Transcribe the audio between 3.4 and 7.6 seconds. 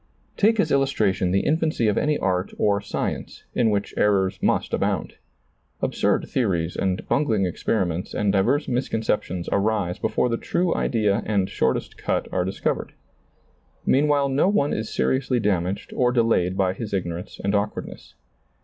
in which errors must abound. Absurd theories and bungling